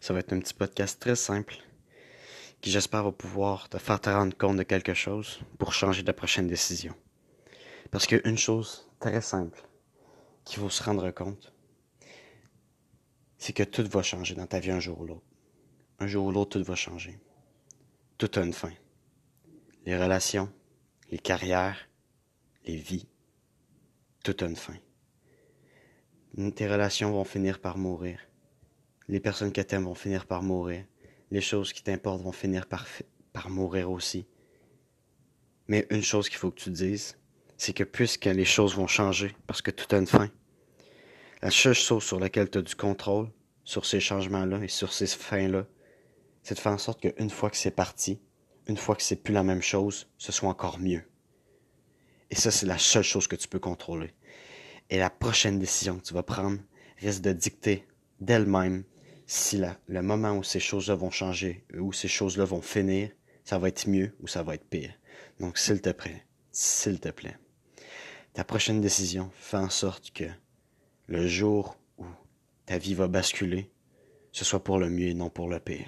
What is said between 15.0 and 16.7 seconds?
ou l'autre. Un jour ou l'autre, tout